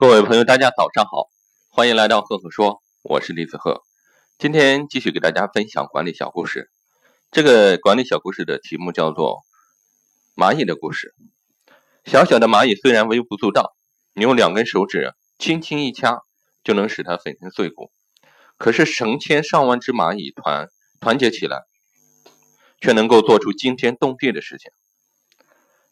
[0.00, 1.28] 各位朋友，大家早上好，
[1.70, 3.82] 欢迎来到赫赫说，我是李子赫。
[4.38, 6.70] 今天继续给大家分享管理小故事。
[7.32, 9.38] 这个管理小故事的题目叫做
[10.40, 11.16] 《蚂蚁的故事》。
[12.08, 13.74] 小小的蚂蚁虽然微不足道，
[14.14, 16.22] 你用两根手指轻轻一掐，
[16.62, 17.90] 就能使它粉身碎骨。
[18.56, 20.68] 可是成千上万只蚂蚁团
[21.00, 21.64] 团结起来，
[22.80, 24.70] 却能够做出惊天动地的事情。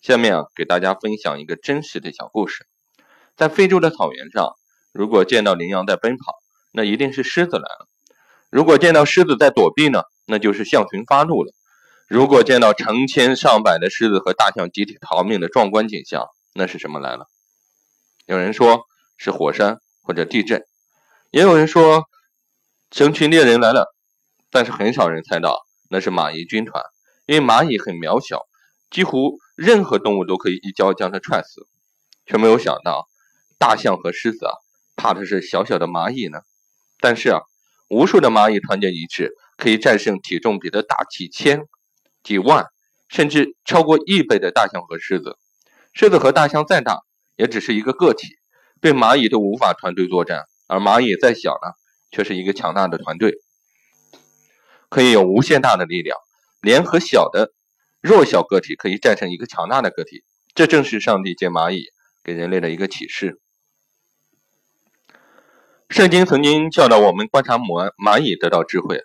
[0.00, 2.68] 下面啊，给大家分享一个真实的小故事。
[3.36, 4.54] 在非洲的草原上，
[4.92, 6.34] 如果见到羚羊在奔跑，
[6.72, 7.86] 那一定是狮子来了；
[8.50, 11.52] 如果见到狮子在躲避呢，那就是象群发怒了；
[12.08, 17.26] 如果见到成千上百的狮子和大象集体逃命的壮观景象，那是什么来了？
[18.24, 18.86] 有人说
[19.18, 20.64] 是火山或者地震，
[21.30, 22.04] 也有人说
[22.90, 23.94] 成群猎人来了，
[24.50, 26.82] 但是很少人猜到那是蚂蚁军团，
[27.26, 28.46] 因为蚂蚁很渺小，
[28.90, 31.66] 几乎任何动物都可以一脚将它踹死，
[32.24, 33.06] 却没有想到。
[33.58, 34.52] 大象和狮子啊，
[34.96, 36.40] 怕的是小小的蚂蚁呢。
[37.00, 37.40] 但是啊，
[37.88, 41.62] 无数的蚂蚁团结一致，可以战胜体重比它大几千、
[42.22, 42.66] 几万，
[43.08, 45.36] 甚至超过亿倍的大象和狮子。
[45.92, 47.00] 狮子和大象再大，
[47.36, 48.28] 也只是一个个体，
[48.80, 51.72] 对蚂蚁都无法团队作战；而蚂蚁再小呢，
[52.10, 53.34] 却是一个强大的团队，
[54.90, 56.18] 可以有无限大的力量，
[56.60, 57.52] 联合小的
[58.00, 60.22] 弱小个体，可以战胜一个强大的个体。
[60.54, 61.86] 这正是上帝借蚂蚁
[62.24, 63.40] 给人类的一个启示。
[65.88, 69.04] 圣经曾经教导我们观察蚂蚂蚁得到智慧。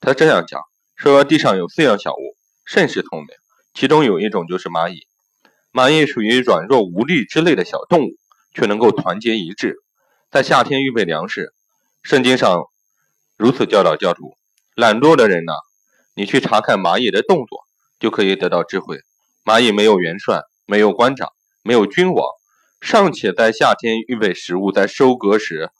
[0.00, 0.62] 他这样讲
[0.96, 3.28] 说：地上有四样小物，甚是聪明，
[3.74, 5.08] 其中有一种就是蚂蚁。
[5.72, 8.10] 蚂蚁属于软弱无力之类的小动物，
[8.54, 9.74] 却能够团结一致，
[10.30, 11.52] 在夏天预备粮食。
[12.02, 12.66] 圣经上
[13.36, 14.36] 如此教导教主。
[14.76, 15.52] 懒惰的人呢，
[16.14, 17.58] 你去查看蚂蚁的动作，
[17.98, 19.00] 就可以得到智慧。
[19.44, 21.28] 蚂蚁没有元帅，没有官长，
[21.64, 22.24] 没有君王，
[22.80, 25.70] 尚且在夏天预备食物，在收割时。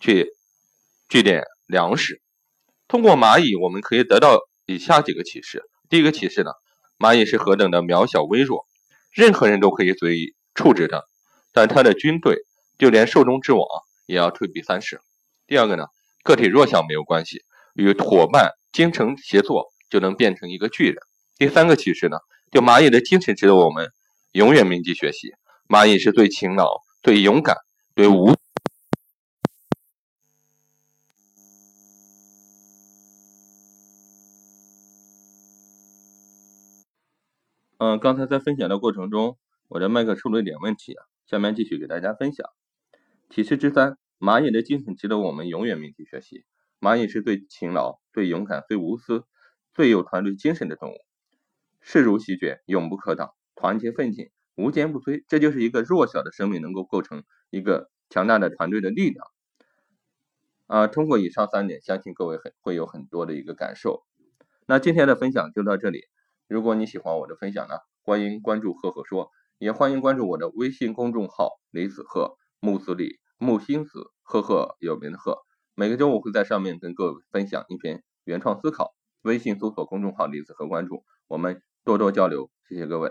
[0.00, 0.30] 去
[1.08, 2.20] 聚点粮食。
[2.86, 5.62] 通过蚂蚁，我们可以得到以下几个启示。
[5.88, 6.50] 第一个启示呢，
[6.98, 8.66] 蚂蚁是何等的渺小微弱，
[9.12, 11.02] 任何人都可以随意处置它，
[11.52, 12.36] 但它的军队，
[12.78, 13.62] 就连兽中之王
[14.06, 15.00] 也要退避三舍。
[15.46, 15.84] 第二个呢，
[16.22, 17.42] 个体弱小没有关系，
[17.74, 20.96] 与伙伴精诚协作，就能变成一个巨人。
[21.36, 22.18] 第三个启示呢，
[22.50, 23.90] 就蚂蚁的精神值得我们
[24.32, 25.32] 永远铭记学习。
[25.68, 27.56] 蚂蚁是最勤劳、最勇敢、
[27.94, 28.34] 最无。
[37.80, 41.04] 嗯，刚才在分享的过程中，我的麦克出了一点问题啊。
[41.28, 42.44] 下面继续给大家分享。
[43.30, 46.44] 启示之三：蚂蚁的精神值得我们永远铭记学习。
[46.80, 49.22] 蚂蚁是最勤劳、最勇敢、最无私、
[49.74, 50.96] 最有团队精神的动物。
[51.80, 55.24] 势如席卷，永不可挡，团结奋进，无坚不摧。
[55.28, 59.24] 这就是一个弱小的生命能够构成一个强大的团队的力量。
[60.66, 64.02] 啊，通过以上三点，相信各位很会有很多的一个感受。
[64.66, 66.00] 那今天的分享就到这里。
[66.48, 75.36] 如果你喜欢我的分享呢，欢迎关注赫赫说，也欢迎关注我的微信公众号李子赫木子李木星子赫赫有名的赫。
[75.74, 78.94] 每个周五会在上面跟各位分享一篇原创思考。
[79.20, 83.10] 微信搜索公众号李子赫，关注我们多多交流，谢谢各位。